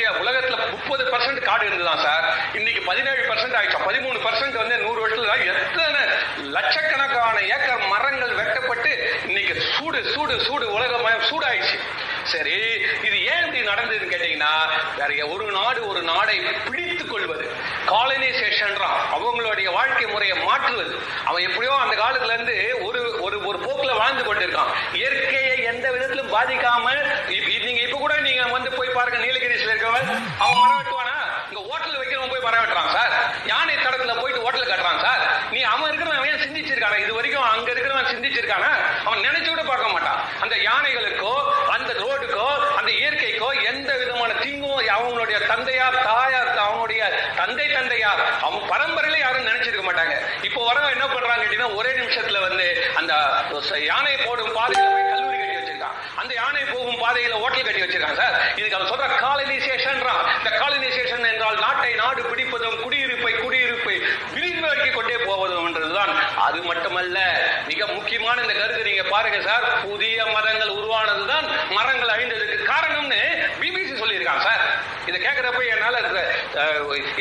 இந்தியா 0.05 0.23
உலகத்துல 0.23 0.71
முப்பது 0.71 1.03
பர்சன்ட் 1.03 1.41
காடு 1.41 1.65
இருந்துதான் 1.65 1.99
சார். 1.99 2.37
இன்னைக்கு 2.53 2.81
பதினேழு 2.81 3.33
பர்சன்ட் 3.33 3.55
ஆயிடுச்சு. 3.55 3.77
பதிமூணு 3.87 4.19
பர்சன்ட் 4.25 4.55
வந்து 4.55 4.77
நூறு 4.77 5.07
வருஷத்துல 5.07 5.45
எத்தனை 5.45 6.01
லட்சக்கணக்கான 6.37 7.41
ஏக்கர் 7.41 7.87
மரங்கள் 7.87 8.33
வெட்டப்பட்டு 8.33 9.19
இன்னைக்கு 9.25 9.61
சூடு 9.77 10.11
சூடு 10.11 10.39
சூடு 10.39 10.71
உலகமயம் 10.71 11.21
சூடாயிடுச்சு. 11.21 11.79
சரி 12.23 12.51
இது 13.03 13.25
ஏன் 13.25 13.45
இப்படி 13.45 13.61
நடந்ததுன்னு 13.61 14.13
கேட்டீங்கன்னா 14.13 14.69
வேற 15.07 15.27
ஒரு 15.27 15.51
நாடு 15.51 15.87
ஒரு 15.87 16.01
நாடை 16.01 16.39
பிடித்துக் 16.39 17.09
கொள்வது 17.09 17.51
காலனைசேஷன்றான் 17.85 18.97
அவங்களுடைய 19.13 19.71
வாழ்க்கை 19.71 20.05
முறையை 20.05 20.37
மாற்றுவது. 20.37 20.95
அவன் 21.25 21.43
எப்படியோ 21.43 21.75
அந்த 21.75 21.95
காலத்துல 21.95 22.33
இருந்து 22.33 22.77
ஒரு 22.81 23.21
ஒரு 23.21 23.45
ஒரு 23.45 23.57
போக்குல 23.57 23.97
வாழ்ந்து 23.97 24.33
கொண்டிருக்கான். 24.33 24.95
இயற்கையை 24.95 25.63
எந்த 25.63 25.91
விதத்திலும் 25.91 26.33
பாதிக்காம 26.33 26.91
இப்ப- 27.29 27.53
நீங்க 27.65 27.81
இப்ப 27.81 27.97
கூட 27.97 28.19
நீங்க 28.19 28.41
வந்து 28.43 28.71
போய் 28.71 28.89
பாருங்க 28.89 29.25
நீலகிரிஸ்ல 29.25 29.74
இருக்கவன் 29.97 30.27
அவன் 30.43 30.59
மரம் 30.61 30.77
வெட்டுவானா 30.79 31.15
இங்க 31.49 31.61
ஹோட்டல் 31.69 31.97
வைக்கிறவன் 31.99 32.31
போய் 32.33 32.45
மரம் 32.45 32.61
வெட்டுறான் 32.63 32.91
சார். 32.95 33.13
யானை 33.51 33.75
தடத்துல 33.77 34.13
போயிட்டு 34.21 34.43
ஹோட்டல் 34.45 34.69
கட்டுறான் 34.71 35.01
சார். 35.05 35.21
நீ 35.53 35.61
அவன் 35.73 35.89
இருக்கிறவன் 35.89 36.29
ஏன் 36.31 36.43
சிந்திச்சிருக்கானா? 36.45 36.97
இது 37.05 37.13
வரைக்கும் 37.17 37.47
அங்க 37.53 37.69
இருக்கிறவன் 37.73 38.09
சிந்திச்சிருக்கானா? 38.13 38.71
அவன் 39.07 39.25
நினைச்சு 39.27 39.49
கூட 39.49 39.63
பார்க்க 39.71 39.93
மாட்டான். 39.95 40.19
அந்த 40.43 40.55
யானைகளுக்கோ 40.69 41.33
அந்த 41.75 41.91
ரோடுக்கோ 42.01 42.47
அந்த 42.79 42.89
இயற்கைக்கோ 42.99 43.49
எந்த 43.71 43.91
விதமான 44.01 44.31
தீங்கும் 44.43 44.63
அவங்களுடைய 44.95 45.37
தந்தையார் 45.51 45.97
தாயார் 46.09 46.51
அவங்களுடைய 46.65 47.01
தந்தை 47.39 47.67
தந்தையார் 47.77 48.21
அவங்க 48.45 48.61
பரம்பரையில 48.73 49.19
யாரும் 49.23 49.47
நினைச்சிருக்க 49.49 49.83
மாட்டாங்க. 49.87 50.15
இப்போ 50.47 50.59
வரவன் 50.67 50.95
என்ன 50.95 51.05
பண்றாங்க 51.13 51.43
அப்படின்னா 51.45 51.69
ஒரே 51.79 51.91
நிமிஷத்துல 52.01 52.41
வந்து 52.47 52.67
அந்த 52.99 53.13
யானை 53.89 54.15
போடும் 54.25 54.55
பாதையில 54.57 54.83
அந்த 56.25 56.35
யானை 56.37 56.61
போகும் 56.65 57.01
பாதையில 57.01 57.33
ஹோட்டல் 57.41 57.65
கட்டி 57.65 57.81
வச்சிருக்காங்க 57.81 58.19
சார். 58.21 58.35
இதுக்கு 58.59 58.77
அவர் 58.77 58.91
சொல்ற 58.91 59.07
காலனைசேஷன் 59.23 59.99
இந்த 60.37 60.51
காலனைசேஷன் 60.61 61.25
என்றால் 61.31 61.57
நாட்டை 61.65 61.91
நாடு 62.01 62.21
பிடிப்பதும் 62.29 62.77
குடியிருப்பை 62.83 63.33
குடியிருப்பை 63.43 63.95
விரிவாக்கி 64.35 64.89
கொண்டே 64.91 65.17
போவதும் 65.27 65.67
என்றதுதான். 65.69 66.11
அது 66.47 66.59
மட்டுமல்ல 66.69 67.17
மிக 67.69 67.87
முக்கியமான 67.95 68.41
இந்த 68.45 68.55
கருத்து 68.59 68.89
நீங்க 68.89 69.05
பாருங்க 69.13 69.39
சார். 69.49 69.65
புதிய 69.85 70.17
மதங்கள் 70.35 70.75
உருவானதுதான் 70.79 71.47
மரங்கள் 71.77 72.13
அழிந்ததுக்கு 72.15 72.59
காரணம்னு 72.71 73.21
பிபிசி 73.61 73.95
சொல்லியிருக்காங்க 74.01 74.45
சார். 74.49 74.63
இதை 75.09 75.17
கேட்கிறப்ப 75.25 75.63
என்னால 75.75 75.99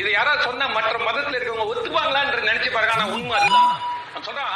இது 0.01 0.09
யாராவது 0.11 0.47
சொன்னா 0.49 0.67
மற்ற 0.77 0.95
மதத்தில் 1.07 1.37
இருக்கவங்க 1.39 1.71
ஒத்துப்பாங்களான்னு 1.73 2.49
நினைச்சு 2.51 2.71
பாருங்க. 2.71 2.95
ஆனா 2.97 3.07
உண்மை 3.17 3.35
அதுதான். 3.39 3.69
சொல்றான் 4.27 4.51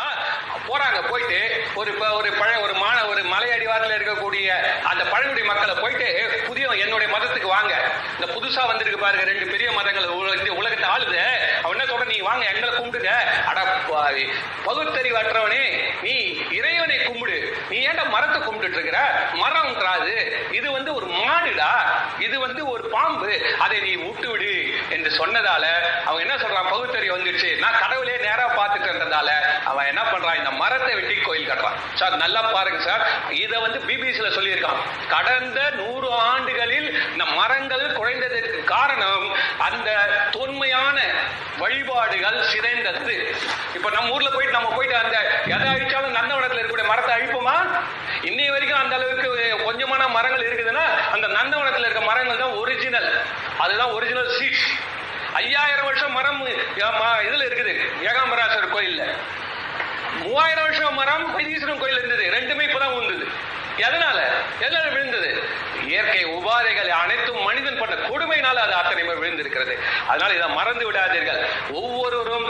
போறாங்க 0.67 0.99
போயிட்டு 1.09 1.37
ஒரு 1.79 1.91
ஒரு 2.17 2.29
பழ 2.37 2.49
ஒரு 2.65 2.73
மான 2.81 2.97
ஒரு 3.11 3.21
மலை 3.31 3.47
அடிவாரத்தில் 3.55 3.95
இருக்கக்கூடிய 3.97 4.47
அந்த 4.91 5.03
பழங்குடி 5.11 5.43
மக்களை 5.49 5.75
போயிட்டு 5.75 6.07
புதிய 6.47 6.65
என்னுடைய 6.83 7.09
மதத்துக்கு 7.15 7.49
வாங்க 7.53 7.73
இந்த 8.19 8.29
புதுசா 8.35 8.61
வந்திருக்கு 8.69 8.97
பாருங்க 9.03 9.25
ரெண்டு 9.29 9.45
பெரிய 9.51 9.67
மதங்கள் 9.75 10.07
இந்த 10.39 10.53
உலகத்தை 10.61 10.87
ஆளுது. 10.93 11.19
அவன் 11.61 11.75
என்ன 11.75 11.85
சொல்ற 11.91 12.05
நீ 12.11 12.17
வாங்க 12.25 12.43
எங்களை 12.51 12.71
கும்பிடுங்க. 12.79 13.11
அட 13.49 13.59
பாவி, 13.89 14.23
பகுத்தறிவற்றவனே 14.65 15.61
நீ 16.05 16.15
இறைவனை 16.57 16.97
கும்பிடு. 17.05 17.37
நீ 17.69 17.77
ஏன்டா 17.89 18.03
மரத்தை 18.15 18.39
கும்பிட்டு 18.41 18.77
இருக்கிற 18.77 18.99
மரம்ன்றாது 19.43 20.15
இது 20.57 20.67
வந்து 20.77 20.91
ஒரு 20.99 21.07
மாடுடா. 21.21 21.71
இது 22.25 22.35
வந்து 22.45 22.61
ஒரு 22.73 22.83
பாம்பு. 22.95 23.31
அதை 23.65 23.77
நீ 23.85 23.93
விட்டு 24.03 24.27
விடு 24.33 24.51
என்று 24.95 25.09
சொன்னதால 25.21 25.65
அவங்க 26.07 26.21
என்ன 26.25 26.35
சொல்றான்? 26.43 26.69
பகுத்தறிவு 26.73 27.15
வந்துடுச்சு. 27.17 27.51
நான் 27.63 27.79
கடவுளே 27.83 28.17
நேரா 28.27 28.47
பார்த்துட்டு 28.59 28.89
இருந்ததால 28.91 29.29
அவன் 29.71 29.89
என்ன 29.91 30.03
பண்றான் 30.11 30.39
இந்த 30.41 30.51
மரத்தை 30.61 30.93
வெட்டி 30.99 31.15
கோயில் 31.27 31.49
கட்டுறான் 31.51 31.68
சார் 31.99 32.15
நல்லா 32.23 32.41
பாருங்க 32.55 32.79
சார். 32.87 33.03
இதை 33.43 33.57
வந்து 33.65 33.79
பிபிசியில் 33.87 34.35
சொல்லியிருக்கான். 34.37 34.79
கடந்த 35.13 35.59
நூறு 35.79 36.09
ஆண்டுகளில் 36.31 36.89
இந்த 37.11 37.25
மரங்கள் 37.39 37.85
குறைந்ததற்கு 37.99 38.61
காரணம் 38.73 39.25
அந்த 39.67 39.89
தொன்மையான 40.35 40.97
வழிபாடுகள் 41.61 42.37
சிதைந்தது. 42.51 43.15
இப்போ 43.77 43.89
நம்ம 43.97 44.13
ஊர்ல 44.15 44.29
போயிட்டு 44.35 44.57
நம்ம 44.57 44.71
போயிட்டு 44.75 44.97
அந்த 45.03 45.17
எதை 45.55 45.67
அழிச்சாலும் 45.73 46.15
நந்தவனத்துல 46.19 46.59
இருக்கக்கூடிய 46.59 46.87
மரத்தை 46.91 47.13
அழிப்போமா? 47.17 47.57
இன்னைய 48.29 48.51
வரைக்கும் 48.55 48.81
அந்த 48.83 48.95
அளவுக்கு 48.99 49.27
கொஞ்சமான 49.65 50.03
மரங்கள் 50.17 50.47
இருக்குதுன்னா 50.49 50.85
அந்த 51.15 51.25
நந்தவனத்துல 51.39 51.87
இருக்க 51.87 52.03
மரங்கள் 52.11 52.43
தான் 52.43 52.57
ஒரிஜினல் 52.61 53.09
அதுதான் 53.63 53.93
ஒரிஜினல் 53.97 54.31
சீட்ஸ் 54.37 54.69
ஐயாயிரம் 55.39 55.87
வருஷம் 55.87 56.15
மரம் 56.17 56.39
இதுல 57.27 57.43
இருக்குது. 57.47 57.73
ஏகாம்பராசர் 58.09 58.28
மூவாயிரம் 60.23 60.65
வருஷம் 60.67 60.99
மரம் 61.01 61.25
வைத்தீஸ்வரன் 61.37 61.81
கோயில் 61.83 61.99
இருந்தது. 62.01 62.25
ரெண்டுமே 62.37 62.65
இப்பதான் 62.67 62.97
வந்தது 62.99 63.25
எதனால? 63.87 64.19
எதனால 64.65 64.87
விழுந்தது. 64.93 65.29
இயற்கை 65.89 66.21
உபாதைகள் 66.37 66.89
அனைத்தும் 67.01 67.41
மனிதன் 67.47 67.77
பண்ண 67.81 67.93
கொடுமையினால 68.09 68.57
அது 68.65 68.73
அத்தனை 68.79 69.03
விழுந்திருக்கிறது. 69.09 69.73
அதனால 70.07 70.33
இதை 70.37 70.47
மறந்து 70.59 70.83
விடாதீர்கள். 70.87 71.39
ஒவ்வொருவரும் 71.79 72.47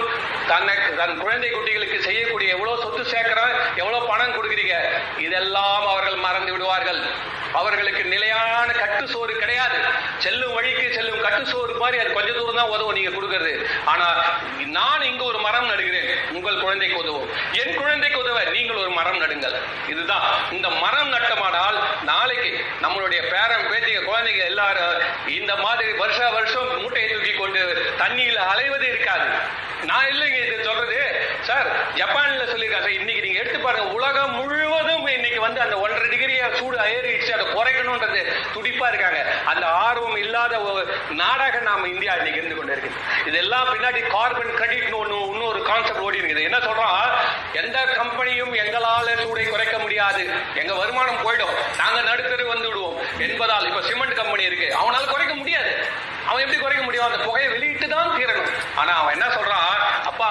தனக்கு 0.51 0.89
தன் 1.01 1.21
குழந்தை 1.23 1.49
குட்டிகளுக்கு 1.51 1.97
செய்யக்கூடிய 2.07 2.55
எவ்வளவு 2.55 2.81
சொத்து 2.83 3.03
சேர்க்கிறோம் 3.13 3.53
எவ்வளவு 3.81 4.09
பணம் 4.11 4.35
கொடுக்குறீங்க 4.38 4.77
இதெல்லாம் 5.25 5.85
அவர்கள் 5.93 6.17
மறந்து 6.27 6.51
விடுவார்கள். 6.55 7.01
அவர்களுக்கு 7.59 8.03
நிலையான 8.13 8.69
கட்டு 8.79 9.05
சோறு 9.13 9.33
கிடையாது. 9.43 9.77
செல்லும் 10.25 10.55
வழிக்கு 10.57 10.88
செல்லும் 10.97 11.23
கட்டு 11.25 11.43
சோறு 11.51 11.73
மாதிரி 11.83 12.01
அது 12.03 12.11
கொஞ்ச 12.17 12.31
தூரம் 12.31 12.59
தான் 12.61 12.73
உதவும் 12.73 12.97
நீங்க 12.97 13.11
கொடுக்கறது. 13.15 13.53
ஆனா 13.91 14.07
நான் 14.77 15.07
இங்கு 15.11 15.23
ஒரு 15.31 15.39
மரம் 15.45 15.69
நடுகிறேன். 15.71 16.09
உங்கள் 16.38 16.61
குழந்தைக்கு 16.65 16.97
உதவும் 17.03 17.29
என் 17.61 17.79
குழந்தைக்கு 17.81 18.19
உதவ 18.23 18.43
நீங்கள் 18.57 18.81
ஒரு 18.83 18.91
மரம் 18.99 19.18
நடுங்கள் 19.29 19.57
இதுதான் 19.93 20.25
இந்த 20.57 20.67
மரம் 20.83 21.12
நட்டமானால் 21.13 21.77
நாளைக்கு 22.09 22.51
நம்மளுடைய 22.83 23.21
பேரன் 23.31 23.67
பேத்திக 23.71 24.00
குழந்தைங்க 24.09 24.43
எல்லாரும் 24.51 24.95
இந்த 25.39 25.53
மாதிரி 25.63 25.91
வருஷ 26.01 26.19
வருஷம் 26.38 26.69
மூட்டையை 26.81 27.07
தூக்கி 27.09 27.33
கொண்டு 27.33 27.63
தண்ணியில 28.03 28.39
அலைவது 28.51 28.88
இருக்காது. 28.93 29.27
நான் 29.89 30.07
இல்லைங்க 30.12 30.39
இது 30.45 30.55
சொல்றது. 30.69 30.98
சார் 31.48 31.67
ஜப்பான்ல 32.00 32.45
சொல்லியிருக்காங்க 32.51 32.86
சார் 32.88 32.98
இன்னைக்கு 33.00 33.24
நீங்க 33.25 33.39
எடுத்து 33.41 33.59
பாருங்க 33.59 33.93
உலகம் 33.98 34.33
முழுவதும் 34.39 35.05
இன்னைக்கு 35.17 35.39
வந்து 35.45 35.59
அந்த 35.65 35.75
ஒன்றரை 35.83 36.07
டிகிரியை 36.13 36.48
சூடு 36.59 36.77
ஏறிடுச்சு 36.95 37.31
அதை 37.36 37.45
குறைக்கணும்ன்றது 37.53 38.21
துடிப்பா 38.55 38.88
இருக்காங்க. 38.91 39.21
அந்த 39.51 39.65
ஆர்வம் 39.86 40.17
இல்லாத 40.24 40.53
ஒரு 40.69 40.81
நாடாக 41.21 41.59
நாம 41.69 41.88
இந்தியா 41.93 42.15
இன்னைக்கு 42.19 42.41
இருந்து 42.41 42.57
கொண்டு 42.57 42.75
இருக்கு 42.75 42.91
இதெல்லாம் 43.29 43.69
பின்னாடி 43.74 44.01
கார்பன் 44.15 44.53
கிரெடிட்னு 44.59 45.00
ஒன்று 45.03 45.19
இன்னொரு 45.31 45.62
கான்செப்ட் 45.69 46.03
ஓடி 46.07 46.21
இருக்குது. 46.21 46.45
என்ன 46.50 46.59
சொல்றோம் 46.67 46.93
எந்த 47.61 47.79
கம்பெனியும் 47.99 48.53
எங்களால் 48.63 49.09
சூடை 49.21 49.49
குறைக்க 49.49 49.77
முடியாது. 49.79 50.23
எங்க 50.55 50.73
வருமானம் 50.73 51.23
போயிடும். 51.25 51.55
நாங்க 51.77 51.99
நடுத்தரு 52.09 52.45
வந்து 52.53 52.67
விடுவோம். 52.67 52.99
என்பதால் 53.19 53.67
இப்ப 53.69 53.81
சிமெண்ட் 53.81 54.19
கம்பெனி 54.21 54.43
இருக்கு. 54.43 54.67
அவனால 54.81 55.05
குறைக்க 55.09 55.35
முடியாது. 55.35 55.71
அவன் 56.29 56.41
எப்படி 56.41 56.59
குறைக்க 56.61 56.83
முடியும்? 56.83 57.05
அந்த 57.05 57.19
புகையை 57.23 57.49
வெளியிட்டு 57.51 57.87
தான் 57.87 58.11
தீரணும். 58.17 58.49
ஆனா 58.75 58.93
அவன் 59.01 59.15
என்ன 59.15 59.27
சொல்றான்? 59.35 59.77
அப்பா 60.09 60.29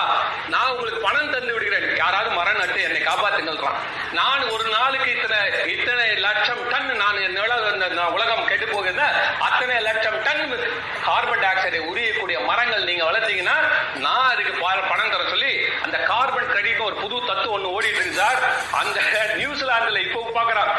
நான் 0.49 0.71
உங்களுக்கு 0.73 1.01
பணம் 1.07 1.31
தந்து 1.31 1.53
விடுகிறேன். 1.53 1.97
யாராவது 1.97 2.31
மரம் 2.31 2.61
நட்டு 2.61 2.83
என்னை 2.83 3.01
காப்பாத்துங்கள்றான். 3.01 3.79
நான் 4.19 4.49
ஒரு 4.49 4.65
நாளுக்கு 4.69 5.09
இத்தனை 5.17 5.39
இத்தனை 5.77 6.07
லட்சம் 6.27 6.63
டன் 6.69 6.91
நான் 7.03 7.25
என்னோட 7.29 7.53
உலகம் 8.17 8.47
கெட்டு 8.47 8.67
போகிறத 8.67 9.03
அத்தனை 9.39 9.77
லட்சம் 9.89 10.23
டன் 10.23 10.45
கார்பன் 11.07 11.43
டை 11.43 11.49
ஆக்சைடை 11.49 11.81
உரியக்கூடிய 11.91 12.39
மரங்கள் 12.51 12.89
நீங்க 12.91 13.05
வளர்த்தீங்கன்னா 13.11 13.57
நான் 14.07 14.31
அதுக்கு 14.33 14.53
பணம் 14.89 15.13
தர 15.15 15.23
சொல்லி 15.29 15.53
அந்த 15.83 15.97
கார்பன் 15.99 16.49
கிரெடிட் 16.53 16.79
ஒரு 16.79 16.95
புது 16.95 17.17
தத்துவம் 17.27 17.48
ஒண்ணு 17.59 17.75
ஓடிட்டு 17.77 18.01
இருக்கு 18.01 18.21
சார். 18.23 18.41
அந்த 18.81 18.99
நியூசிலாந்துல 19.41 20.01
இப்போ 20.07 20.21
பாக்குறான் 20.39 20.71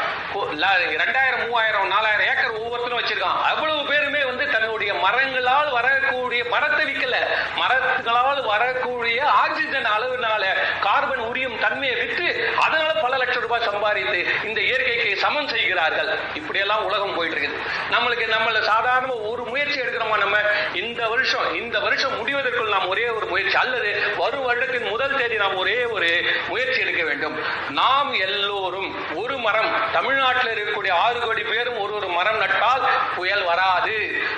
ரெண்டாயிரம் 1.02 1.42
மூவாயிரம் 1.44 1.92
நாலாயிரம் 1.94 2.28
ஏக்கர் 2.32 2.58
ஒவ்வொருத்தரும் 2.60 3.00
வச்சிருக்கான். 3.00 3.38
அவ்வளவு 3.50 3.82
பேருமே 3.90 4.22
வந்து 4.30 4.44
தன்னுடைய 4.54 4.92
மரங்களால் 5.04 5.70
வரக்கூடிய 5.78 6.42
மரத்தை 6.54 6.84
விற்கல 6.88 7.16
மரங்களால் 7.60 8.40
வரக்கூடிய 8.52 9.18
ஆக்சிஜன் 9.42 9.88
அளவுனால 9.96 10.44
கார்பன் 10.86 11.24
உரியும் 11.30 11.56
தன்மையை 11.64 11.96
விற்று 12.00 12.28
அதனால 12.64 12.90
பல 13.04 13.16
லட்சம் 13.22 13.44
ரூபாய் 13.44 13.66
சம்பாதித்து 13.70 14.18
இந்த 14.48 14.60
இயற்கைக்கு 14.68 15.10
சமன் 15.24 15.48
செய்கிறார்கள். 15.48 16.10
இப்படியெல்லாம் 16.34 16.84
உலகம் 16.88 17.14
போயிட்டு 17.14 17.36
இருக்குது 17.36 17.58
நம்மளுக்கு 17.94 18.26
நம்மள 18.34 18.58
சாதாரண 18.70 19.12
ஒரு 19.30 19.42
முயற்சி 19.44 19.78
எடுக்கிறோமா 19.80 20.16
நம்ம? 20.24 20.38
இந்த 20.82 21.00
வருஷம் 21.08 21.46
இந்த 21.60 21.76
வருஷம் 21.86 22.16
முடிவதற்குள் 22.18 22.74
நாம் 22.74 22.88
ஒரே 22.88 23.06
ஒரு 23.08 23.26
முயற்சி 23.26 23.56
அல்லது 23.56 23.90
வரும் 24.16 24.46
வருடத்தின் 24.48 24.88
முதல் 24.90 25.16
தேதி 25.16 25.36
நாம் 25.44 25.56
ஒரே 25.56 25.78
ஒரு 25.96 26.10
முயற்சி 26.48 26.80
எடுக்க 26.80 27.02
வேண்டும். 27.10 27.36
நாம் 27.80 28.12
எல்லோரும் 28.26 28.90
ஒரு 29.22 29.36
மரம் 29.46 29.70
தமிழ்நாட்டில் 29.92 30.52
இருக்கக்கூடிய 30.52 30.92
ஆறு 31.04 31.20
கோடி 31.20 31.42
பேரும் 31.42 31.80
ஒரு 31.80 31.94
ஒரு 31.94 32.08
மரம் 32.18 32.40
நட்டால் 32.42 32.86
புயல் 33.16 33.44
வராது. 33.50 33.96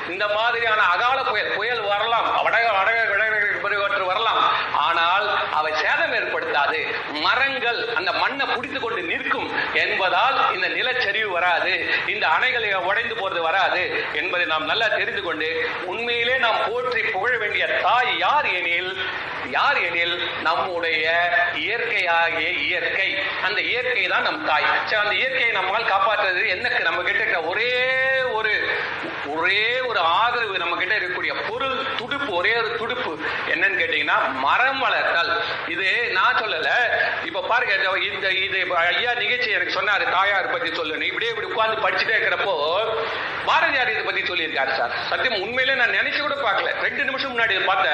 இந்த 0.09 0.25
மாதிரியான 0.37 0.81
அகால 0.95 1.19
புயல் 1.31 1.53
புயல் 1.59 1.85
வரலாம். 1.93 2.29
வடக 2.47 2.67
வடக 2.79 2.99
வடகிழக்கு 3.63 4.11
வரலாம் 4.13 4.41
ஆனால் 4.87 5.27
அவை 5.59 5.73
சேதம் 5.83 6.15
ஏற்படுத்தாது 6.19 6.79
மரங்கள் 7.27 7.81
அந்த 7.99 8.11
மண்ணை 8.13 8.47
பிடித்துக் 8.47 8.85
கொண்டு 8.85 9.03
நிற்கும் 9.03 9.49
என்பதால் 9.83 10.39
இந்த 10.55 10.69
நிலச்சரிவு 10.69 11.31
வராது 11.31 11.73
இந்த 12.07 12.25
அணைகள் 12.29 12.69
உடைந்து 12.83 13.15
போறது 13.15 13.43
வராது 13.43 13.83
என்பதை 14.13 14.47
நாம் 14.47 14.65
நல்லா 14.65 14.89
தெரிந்து 14.95 15.23
கொண்டு 15.23 15.51
உண்மையிலே 15.87 16.37
நாம் 16.39 16.65
போற்றி 16.69 17.03
புகழ 17.09 17.33
வேண்டிய 17.39 17.67
தாய் 17.83 18.13
யார் 18.19 18.49
எனில் 18.53 18.93
யார் 19.59 19.79
எனில் 19.89 20.17
நம்முடைய 20.43 21.07
இயற்கையாகிய 21.55 22.49
இயற்கை. 22.67 23.09
அந்த 23.43 23.61
இயற்கை 23.61 24.05
தான் 24.13 24.23
நம் 24.23 24.45
தாய். 24.47 24.69
சரி 24.85 25.03
அந்த 25.03 25.15
இயற்கையை 25.15 25.51
நம்மால் 25.51 25.91
காப்பாற்றுறது 25.95 26.45
என்னக்கு? 26.55 26.81
நம்ம 26.89 27.03
கிட்ட 27.03 27.41
ஒரே 27.41 27.73
ஒரு 28.33 28.53
ஒரே 29.37 29.81
ஒரு 29.81 30.01
ஆதரவு 30.21 30.57
நம்ம 30.59 30.77
கிட்ட 30.77 30.95
இருக்கக்கூடிய 30.99 31.33
பொருள் 31.49 31.77
துடுப்பு 31.99 32.31
ஒரே 32.35 32.53
ஒரு 32.57 32.71
துடுப்பு. 32.77 33.13
என்னன்னு 33.53 33.81
கேட்டீங்கன்னா 33.83 34.17
மரம் 34.47 34.79
வளர்த்தல். 34.79 35.33
இது 35.69 35.89
நான் 36.19 36.39
சொல்லல. 36.41 36.71
இப்ப 37.25 37.45
பாருங்க 37.49 37.99
இந்த 38.13 38.29
இது 38.47 38.59
ஐயா 38.75 39.13
நிகழ்ச்சி 39.15 39.51
எனக்கு 39.51 39.79
சொன்னாரு 39.81 40.05
தாயார் 40.11 40.53
பத்தி 40.55 40.71
சொல்லணும் 40.71 41.09
இப்படியே 41.11 41.31
இப்படி 41.31 41.49
உட்கார்ந்து 41.51 41.85
படிச்சுட்டே 41.85 42.17
இருக்கிறப்போ 42.17 42.55
பாரதியார் 43.47 43.91
இதை 43.93 44.03
பத்தி 44.03 44.23
சொல்லியிருக்காரு 44.23 44.73
சார்? 44.79 44.93
சத்தியம் 45.11 45.43
உண்மையிலே 45.45 45.75
நான் 45.75 45.97
நினைச்சு 45.99 46.21
கூட 46.21 46.35
பார்க்கல. 46.35 46.73
ரெண்டு 46.85 47.03
நிமிஷம் 47.05 47.33
முன்னாடி 47.33 47.55
பார்த்த 47.65 47.89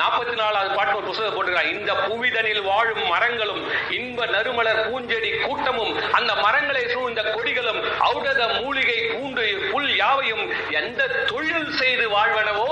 நாற்பத்தி 0.00 0.34
நாலாவது 0.34 0.70
பாட்டு 0.78 0.96
ஒரு 0.96 1.06
புத்தகம் 1.06 1.36
போட்டுருக்காங்க. 1.36 1.74
இந்த 1.78 1.92
புவிதனில் 2.08 2.62
வாழும் 2.62 3.02
மரங்களும் 3.12 3.62
இன்ப 3.98 4.26
நறுமலர் 4.26 4.82
பூஞ்செடி 4.86 5.30
கூட்டமும் 5.46 5.92
அந்த 6.12 6.34
மரங்களை 6.44 6.84
சூழ்ந்த 6.94 7.22
கொடிகளும் 7.36 7.80
ஔடத 8.10 8.42
மூலிகை 8.60 8.98
பூண்டு 9.12 9.44
புல் 9.72 9.90
யாவையும் 9.96 10.44
எந்த 10.80 11.00
தொழில் 11.30 11.70
செய்து 11.80 12.06
வாழ்வனவோ 12.16 12.70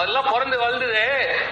அதெல்லாம் 0.00 0.28
பிறந்து 0.30 0.56
வளர்ந்தது 0.58 1.00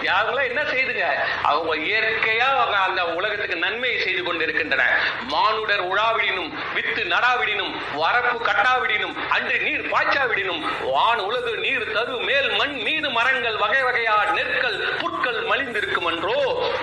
யாரெல்லாம் 0.02 0.48
என்ன 0.50 0.62
செய்துங்க? 0.64 1.06
அவங்க 1.42 1.72
இயற்கையா 1.86 2.48
அவங்க 2.54 2.76
அந்த 2.86 3.02
உலகத்துக்கு 3.18 3.56
நன்மையை 3.56 3.98
செய்து 3.98 4.22
கொண்டிருக்கின்றன. 4.22 4.84
மானுடர் 5.32 5.84
உழாவிடினும் 5.88 6.50
வித்து 6.74 7.02
நடாவிடினும் 7.04 7.72
வரப்பு 7.98 8.38
கட்டாவிடினும் 8.48 9.14
அன்று 9.28 9.56
நீர் 9.58 9.84
பாய்ச்சாவிடினும் 9.92 10.62
வான் 10.88 11.22
உலகு 11.28 11.52
நீர் 11.58 11.86
தரு 11.92 12.16
மேல் 12.28 12.50
மண் 12.60 12.76
மீது 12.82 13.08
மரங்கள் 13.10 13.56
வகை 13.56 13.82
வகையா 13.82 14.16
நெற்கள் 14.36 14.78
புற்கள் 15.00 15.40
மலிந்திருக்கும் 15.50 16.08
என்றோ 16.12 16.38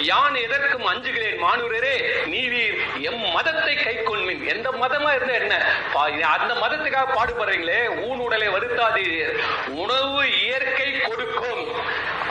யான் 0.10 0.36
எதற்கும் 0.46 0.88
அஞ்சுகிறேன் 0.92 1.38
மாணவரே 1.44 1.94
நீவீர் 2.32 2.78
எம் 3.10 3.24
மதத்தை 3.36 3.76
கை 3.76 3.94
கொள்மின் 4.08 4.44
எந்த 4.54 4.68
மதமா 4.82 5.10
இருந்தா 5.18 5.36
என்ன? 5.42 5.56
அந்த 6.34 6.52
மதத்துக்காக 6.64 7.08
பாடுபடுறீங்களே 7.18 7.80
ஊன் 8.08 8.22
உடலை 8.26 8.48
வருத்தாதீர். 8.56 9.32
உணவு 9.84 10.22
இயற்கை 10.42 10.90
கொடுக்கும். 11.08 11.64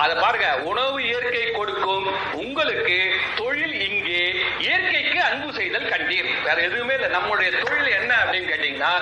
அதை 0.03 0.15
பாருங்க 0.23 0.49
உணவு 0.71 0.97
இயற்கை 1.09 1.45
கொடுக்கும். 1.51 2.07
உங்களுக்கு 2.43 2.97
தொழில் 3.41 3.77
இங்கே 3.89 4.23
இயற்கைக்கு 4.67 5.19
அன்பு 5.31 5.51
செய்தல் 5.59 5.91
கண்டீர். 5.93 6.31
வேற 6.47 6.57
எதுவுமே 6.69 6.95
இல்லை. 6.99 7.11
நம்முடைய 7.17 7.51
தொழில் 7.65 7.91
என்ன 8.01 8.13
அப்படின்னு 8.23 8.51
கேட்டீங்கன்னா 8.53 8.95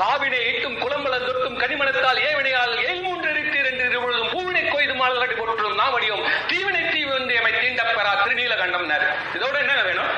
காவினை 0.00 0.40
இட்டும் 0.50 0.80
குளம்பலம் 0.84 1.28
தொட்டும் 1.28 1.60
கனிமணத்தால் 1.62 2.22
ஏவினையால் 2.28 2.74
ஏழ்மூன்று 2.88 3.30
எரித்தீர் 3.34 3.70
என்று 3.72 3.86
இருபொழுதும் 3.90 4.32
பூவினை 4.36 4.64
கொய்து 4.74 4.96
மாலடி 5.00 5.36
போற்றும் 5.40 5.80
நாமடியும் 5.84 6.24
தீவினை 6.50 6.77
தீவந்தியமை 6.77 6.77
தீண்டப் 6.77 6.77
பெறா 7.96 8.12
திருநீலகண்டம் 8.22 8.86
இதோட 9.36 9.56
என்ன 9.64 9.82
வேணும்? 9.82 10.10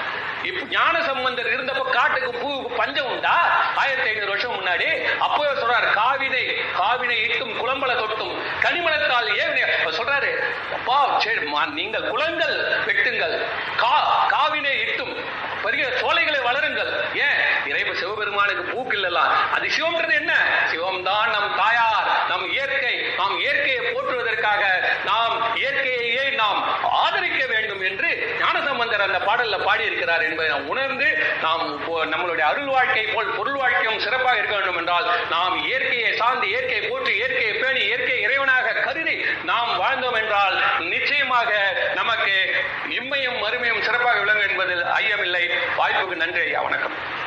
இப்ப 0.42 0.60
ஞான 0.70 1.02
சம்பந்தர் 1.02 1.50
இருந்தப்ப 1.54 1.82
காட்டுக்கு 1.90 2.30
பூவுக்கு 2.32 2.70
பஞ்சம் 2.76 3.08
உண்டா? 3.12 3.34
ஆயிரத்தி 3.76 4.08
ஐநூறு 4.10 4.30
வருஷம் 4.30 4.54
முன்னாடி 4.58 4.86
அப்பவே 5.18 5.52
சொல்றாரு 5.60 5.88
காவினை 5.92 6.44
காவினை 6.78 7.18
இட்டும் 7.26 7.52
குளம்பல 7.60 7.92
தொட்டும் 7.94 8.32
கனிமலத்தால் 8.62 9.28
ஏவினை. 9.36 9.64
சொல்றாரு 9.98 10.30
அப்பா 10.74 10.98
சரி 11.18 11.46
நீங்கள் 11.72 12.08
குளங்கள் 12.10 12.56
வெட்டுங்கள் 12.86 13.36
கா 13.76 13.94
காவினை 14.28 14.74
இட்டும் 14.84 15.14
பெரிய 15.64 15.86
சோலைகளை 16.00 16.38
வளருங்கள். 16.40 16.90
ஏன்? 17.24 17.38
இறைவ 17.70 17.90
சிவபெருமானுக்கு 17.94 18.62
பூக்கு 18.64 18.94
இல்லலாம் 18.96 19.32
அது 19.56 19.66
சிவம்ன்றது 19.68 20.14
என்ன? 20.14 20.32
சிவம் 20.70 21.02
தான் 21.02 21.30
நம் 21.30 21.50
தாயார் 21.56 22.08
நம் 22.30 22.46
இயற்கை 22.52 22.94
நாம் 23.18 23.34
இயற்கையை 23.38 23.82
போற்றுவதற்காக 23.86 24.62
நாம் 25.04 25.34
இயற்கையையே 25.56 26.24
நாம் 26.36 26.60
ஆதரிக்க 27.02 27.42
வேண்டும் 27.46 27.82
என்று 27.82 28.10
ஞானசம்பந்தர் 28.80 29.08
அந்த 29.08 29.18
பாடல்ல 29.18 29.64
பாடி 29.64 29.84
இருக்கிறார் 29.84 30.22
என்பதை 30.22 30.50
நாம் 30.50 30.68
உணர்ந்து 30.68 31.08
நாம் 31.42 31.64
நம்மளுடைய 32.12 32.40
அருள் 32.40 32.64
வாழ்க்கை 32.64 33.04
போல் 33.06 33.34
பொருள் 33.36 33.54
வாழ்க்கையும் 33.54 33.98
சிறப்பாக 33.98 34.36
இருக்க 34.36 34.54
வேண்டும் 34.54 34.76
என்றால் 34.76 35.08
நாம் 35.30 35.64
இயற்கையை 35.64 36.16
சார்ந்து 36.16 36.48
இயற்கை 36.48 36.80
போற்றி 36.80 37.14
இயற்கையை 37.14 37.52
பேணி 37.52 37.80
இயற்கை 37.80 38.26
இறைவனாக 38.26 38.80
கருதி 38.84 39.24
நாம் 39.44 39.80
வாழ்ந்தோம் 39.80 40.18
என்றால் 40.22 40.62
நிச்சயமாக 40.78 41.50
நமக்கு 41.94 42.54
இம்மையும் 42.90 43.40
மறுமையும் 43.44 43.80
சிறப்பாக 43.80 44.18
விளங்கும் 44.18 44.48
என்பதில் 44.48 44.84
ஐயமில்லை. 45.00 45.44
வாய்ப்புக்கு 45.76 46.16
நன்றி 46.16 46.40
ஐயா. 46.40 46.60
வணக்கம். 46.60 47.19